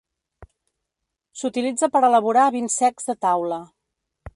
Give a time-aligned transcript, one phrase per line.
[1.41, 3.63] S'utilitza per elaborar vins secs de taula.